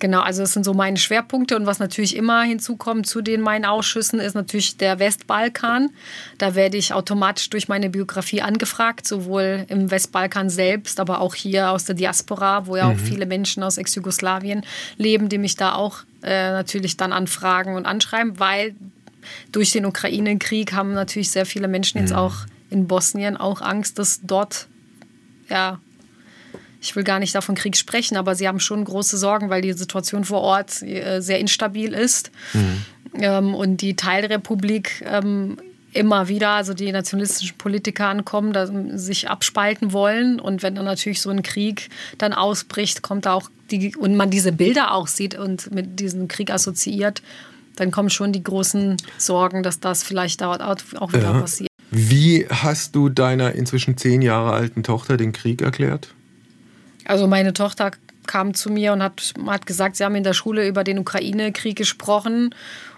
[0.00, 3.66] Genau, also das sind so meine Schwerpunkte und was natürlich immer hinzukommt zu den meinen
[3.66, 5.90] Ausschüssen ist natürlich der Westbalkan.
[6.38, 11.70] Da werde ich automatisch durch meine Biografie angefragt, sowohl im Westbalkan selbst, aber auch hier
[11.70, 12.94] aus der Diaspora, wo ja mhm.
[12.94, 14.64] auch viele Menschen aus Ex-Jugoslawien
[14.96, 18.74] leben, die mich da auch äh, natürlich dann anfragen und anschreiben, weil
[19.52, 22.16] durch den Ukraine-Krieg haben natürlich sehr viele Menschen jetzt mhm.
[22.16, 22.34] auch
[22.70, 24.68] in Bosnien auch Angst, dass dort,
[25.48, 25.80] ja,
[26.80, 29.72] ich will gar nicht davon Krieg sprechen, aber sie haben schon große Sorgen, weil die
[29.72, 32.30] Situation vor Ort äh, sehr instabil ist.
[32.54, 32.84] Mhm.
[33.14, 35.58] Ähm, und die Teilrepublik ähm,
[35.92, 40.40] immer wieder, also die nationalistischen Politiker ankommen, da sich abspalten wollen.
[40.40, 44.30] Und wenn dann natürlich so ein Krieg dann ausbricht, kommt da auch die, und man
[44.30, 47.22] diese Bilder auch sieht und mit diesem Krieg assoziiert,
[47.80, 51.40] dann kommen schon die großen Sorgen, dass das vielleicht dort auch wieder ja.
[51.40, 51.70] passiert.
[51.90, 56.14] Wie hast du deiner inzwischen zehn Jahre alten Tochter den Krieg erklärt?
[57.06, 57.90] Also meine Tochter
[58.26, 61.74] kam zu mir und hat, hat gesagt, sie haben in der Schule über den Ukraine-Krieg
[61.74, 62.54] gesprochen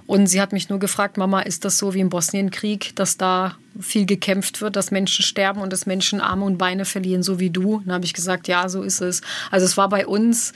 [0.07, 3.57] und sie hat mich nur gefragt, Mama, ist das so wie im Bosnienkrieg, dass da
[3.81, 7.51] viel gekämpft wird, dass Menschen sterben und dass Menschen Arme und Beine verlieren, so wie
[7.51, 7.81] du?
[7.85, 9.23] Dann habe ich gesagt, ja, so ist es.
[9.51, 10.53] Also es war bei uns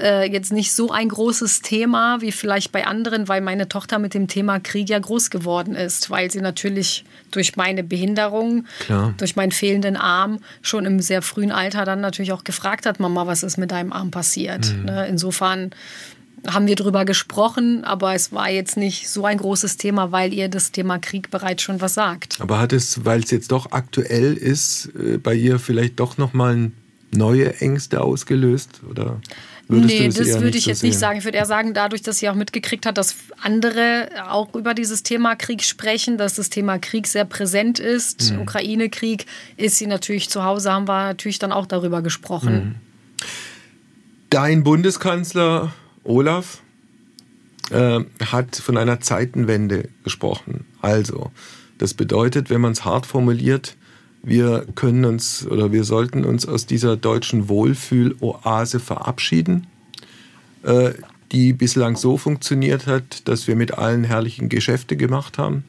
[0.00, 4.14] äh, jetzt nicht so ein großes Thema wie vielleicht bei anderen, weil meine Tochter mit
[4.14, 9.14] dem Thema Krieg ja groß geworden ist, weil sie natürlich durch meine Behinderung, Klar.
[9.16, 13.26] durch meinen fehlenden Arm schon im sehr frühen Alter dann natürlich auch gefragt hat, Mama,
[13.26, 14.74] was ist mit deinem Arm passiert?
[14.74, 14.84] Mhm.
[14.84, 15.06] Ne?
[15.08, 15.70] Insofern
[16.46, 20.48] haben wir darüber gesprochen, aber es war jetzt nicht so ein großes Thema, weil ihr
[20.48, 22.40] das Thema Krieg bereits schon was sagt.
[22.40, 26.70] Aber hat es, weil es jetzt doch aktuell ist, äh, bei ihr vielleicht doch nochmal
[27.10, 28.80] neue Ängste ausgelöst?
[28.88, 29.20] Oder
[29.68, 31.18] nee, das, würde ich jetzt nicht sagen.
[31.18, 35.02] Ich würde eher sagen, dadurch, dass sie auch mitgekriegt hat, dass andere auch über dieses
[35.02, 38.40] Thema Krieg sprechen, dass das Thema Krieg sehr präsent ist, mhm.
[38.40, 39.26] Ukraine-Krieg,
[39.56, 42.54] ist sie natürlich zu Hause, haben wir natürlich dann auch darüber gesprochen.
[42.54, 42.74] Mhm.
[44.30, 45.72] Dein Bundeskanzler
[46.04, 46.62] Olaf
[47.70, 50.64] äh, hat von einer Zeitenwende gesprochen.
[50.80, 51.30] Also,
[51.76, 53.76] das bedeutet, wenn man es hart formuliert,
[54.22, 59.66] wir können uns oder wir sollten uns aus dieser deutschen Wohlfühl-Oase verabschieden,
[60.62, 60.92] äh,
[61.32, 65.64] die bislang so funktioniert hat, dass wir mit allen herrlichen Geschäfte gemacht haben,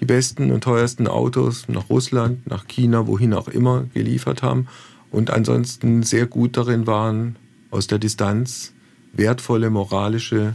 [0.00, 4.68] die besten und teuersten Autos nach Russland, nach China, wohin auch immer geliefert haben
[5.10, 7.36] und ansonsten sehr gut darin waren,
[7.70, 8.72] aus der Distanz
[9.12, 10.54] wertvolle moralische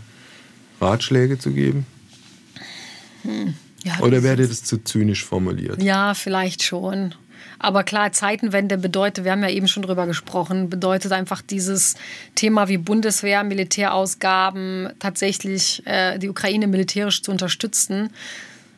[0.79, 1.85] Ratschläge zu geben?
[3.23, 3.53] Hm.
[3.83, 5.81] Ja, Oder wäre das zu zynisch formuliert?
[5.83, 7.15] Ja, vielleicht schon.
[7.59, 11.95] Aber klar, Zeitenwende bedeutet, wir haben ja eben schon drüber gesprochen, bedeutet einfach dieses
[12.35, 18.09] Thema wie Bundeswehr, Militärausgaben, tatsächlich äh, die Ukraine militärisch zu unterstützen.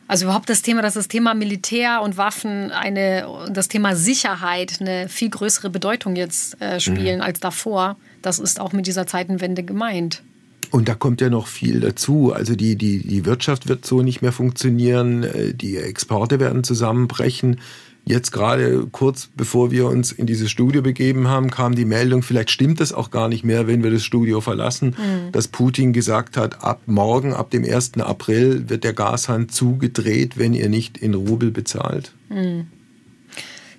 [0.08, 5.08] Also überhaupt das Thema, dass das Thema Militär und Waffen eine, das Thema Sicherheit eine
[5.08, 7.22] viel größere Bedeutung jetzt äh, spielen mhm.
[7.22, 7.96] als davor.
[8.22, 10.22] Das ist auch mit dieser Zeitenwende gemeint.
[10.70, 12.32] Und da kommt ja noch viel dazu.
[12.32, 17.60] Also die, die, die Wirtschaft wird so nicht mehr funktionieren, äh, die Exporte werden zusammenbrechen.
[18.08, 22.52] Jetzt gerade kurz bevor wir uns in dieses Studio begeben haben, kam die Meldung, vielleicht
[22.52, 25.32] stimmt das auch gar nicht mehr, wenn wir das Studio verlassen, mhm.
[25.32, 27.94] dass Putin gesagt hat, ab morgen, ab dem 1.
[27.98, 32.12] April wird der Gashahn zugedreht, wenn ihr nicht in Rubel bezahlt.
[32.28, 32.68] Mhm.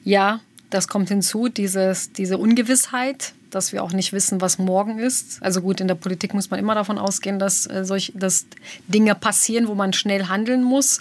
[0.03, 5.41] Ja, das kommt hinzu, dieses, diese Ungewissheit, dass wir auch nicht wissen, was morgen ist.
[5.41, 8.45] Also gut, in der Politik muss man immer davon ausgehen, dass, äh, solch, dass
[8.89, 10.99] Dinge passieren, wo man schnell handeln muss.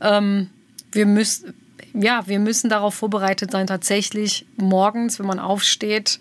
[0.00, 0.50] Ähm,
[0.90, 1.54] wir müssen
[1.98, 6.20] ja, wir müssen darauf vorbereitet sein, tatsächlich morgens, wenn man aufsteht,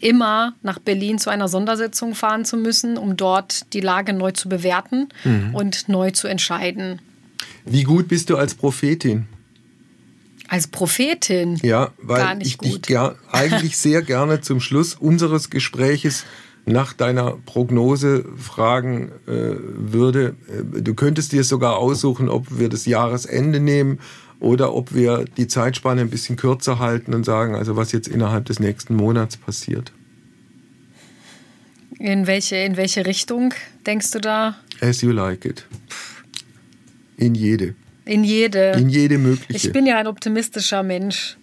[0.00, 4.48] immer nach Berlin zu einer Sondersitzung fahren zu müssen, um dort die Lage neu zu
[4.48, 5.54] bewerten mhm.
[5.54, 7.00] und neu zu entscheiden.
[7.64, 9.26] Wie gut bist du als Prophetin?
[10.48, 11.56] Als Prophetin?
[11.62, 12.88] Ja, weil Gar nicht ich gut.
[12.88, 12.98] dich
[13.30, 16.24] eigentlich sehr gerne zum Schluss unseres Gespräches
[16.64, 20.36] nach deiner Prognose fragen äh, würde.
[20.48, 23.98] Äh, du könntest dir sogar aussuchen, ob wir das Jahresende nehmen
[24.40, 28.44] oder ob wir die Zeitspanne ein bisschen kürzer halten und sagen, also was jetzt innerhalb
[28.46, 29.92] des nächsten Monats passiert.
[31.98, 33.52] In welche, in welche Richtung
[33.86, 34.56] denkst du da?
[34.80, 35.64] As you like it.
[37.16, 37.74] In jede.
[38.04, 38.72] In jede.
[38.72, 39.68] In jede mögliche.
[39.68, 41.36] Ich bin ja ein optimistischer Mensch.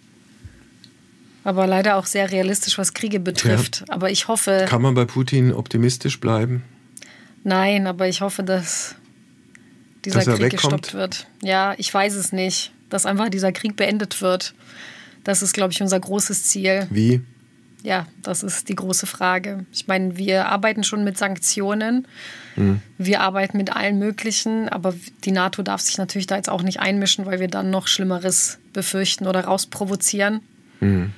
[1.44, 3.84] Aber leider auch sehr realistisch, was Kriege betrifft.
[3.86, 3.94] Ja.
[3.94, 4.64] Aber ich hoffe.
[4.66, 6.64] Kann man bei Putin optimistisch bleiben?
[7.44, 8.96] Nein, aber ich hoffe, dass
[10.04, 11.28] dieser dass Krieg gestoppt wird.
[11.42, 14.54] Ja, ich weiß es nicht dass einfach dieser Krieg beendet wird.
[15.24, 16.86] Das ist, glaube ich, unser großes Ziel.
[16.90, 17.20] Wie?
[17.82, 19.64] Ja, das ist die große Frage.
[19.72, 22.08] Ich meine, wir arbeiten schon mit Sanktionen.
[22.56, 22.80] Mhm.
[22.98, 24.94] Wir arbeiten mit allen möglichen, aber
[25.24, 28.58] die NATO darf sich natürlich da jetzt auch nicht einmischen, weil wir dann noch Schlimmeres
[28.72, 30.40] befürchten oder rausprovozieren.
[30.80, 31.12] Mhm.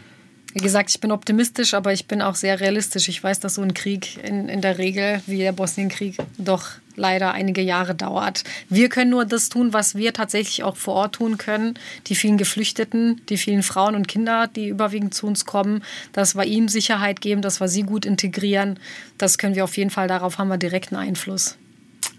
[0.52, 3.08] Wie gesagt, ich bin optimistisch, aber ich bin auch sehr realistisch.
[3.08, 6.68] Ich weiß, dass so ein Krieg in, in der Regel, wie der Bosnienkrieg, doch
[6.98, 8.44] leider einige Jahre dauert.
[8.68, 11.74] Wir können nur das tun, was wir tatsächlich auch vor Ort tun können.
[12.06, 15.82] Die vielen Geflüchteten, die vielen Frauen und Kinder, die überwiegend zu uns kommen,
[16.12, 18.78] dass wir ihnen Sicherheit geben, dass wir sie gut integrieren.
[19.16, 21.56] Das können wir auf jeden Fall, darauf haben wir direkten Einfluss.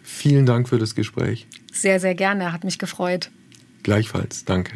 [0.04, 1.48] Vielen Dank für das Gespräch.
[1.72, 3.30] Sehr, sehr gerne, hat mich gefreut.
[3.84, 4.74] Gleichfalls, danke.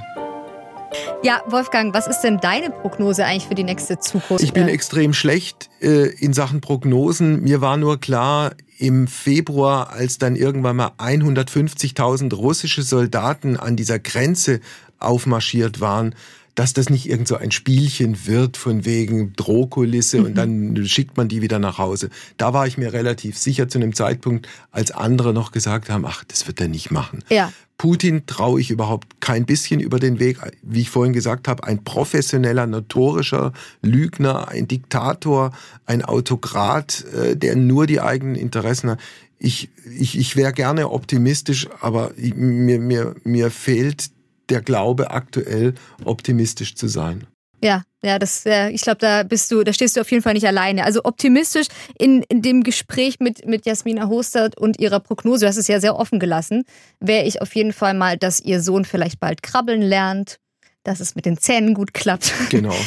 [1.23, 4.43] Ja, Wolfgang, was ist denn deine Prognose eigentlich für die nächste Zukunft?
[4.43, 7.41] Ich bin extrem schlecht äh, in Sachen Prognosen.
[7.41, 13.99] Mir war nur klar, im Februar, als dann irgendwann mal 150.000 russische Soldaten an dieser
[13.99, 14.59] Grenze
[14.99, 16.15] aufmarschiert waren,
[16.55, 20.25] dass das nicht irgend so ein Spielchen wird von wegen Drohkulisse mhm.
[20.25, 22.09] und dann schickt man die wieder nach Hause.
[22.37, 26.23] Da war ich mir relativ sicher zu einem Zeitpunkt, als andere noch gesagt haben, ach,
[26.23, 27.23] das wird er nicht machen.
[27.29, 27.51] Ja.
[27.83, 30.37] Putin traue ich überhaupt kein bisschen über den Weg.
[30.61, 35.51] Wie ich vorhin gesagt habe, ein professioneller, notorischer Lügner, ein Diktator,
[35.85, 39.01] ein Autokrat, äh, der nur die eigenen Interessen hat.
[39.37, 39.67] Ich,
[39.99, 44.11] ich, ich wäre gerne optimistisch, aber mir, mir, mir fehlt
[44.47, 45.73] der Glaube aktuell
[46.05, 47.27] optimistisch zu sein.
[47.63, 50.33] Ja, ja, das, ja, ich glaube, da bist du, da stehst du auf jeden Fall
[50.33, 50.83] nicht alleine.
[50.83, 55.55] Also optimistisch in, in dem Gespräch mit, mit Jasmina Hostert und ihrer Prognose, du hast
[55.55, 56.65] es ja sehr offen gelassen,
[56.99, 60.39] wäre ich auf jeden Fall mal, dass ihr Sohn vielleicht bald krabbeln lernt,
[60.83, 62.33] dass es mit den Zähnen gut klappt.
[62.49, 62.75] Genau.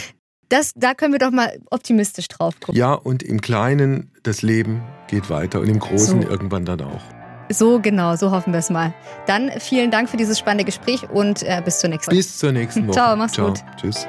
[0.49, 2.79] Das, da können wir doch mal optimistisch drauf gucken.
[2.79, 6.29] Ja, und im Kleinen, das Leben geht weiter und im Großen so.
[6.29, 7.03] irgendwann dann auch.
[7.49, 8.95] So genau, so hoffen wir es mal.
[9.27, 12.17] Dann vielen Dank für dieses spannende Gespräch und äh, bis zur nächsten Woche.
[12.17, 12.95] Bis zur nächsten Woche.
[12.95, 13.49] Ciao, mach's Ciao.
[13.49, 13.61] gut.
[13.81, 14.07] Tschüss.